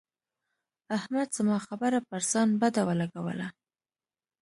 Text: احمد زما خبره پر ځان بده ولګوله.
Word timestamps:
احمد 0.97 1.27
زما 1.37 1.57
خبره 1.67 1.99
پر 2.09 2.21
ځان 2.31 2.49
بده 2.61 2.81
ولګوله. 2.85 3.47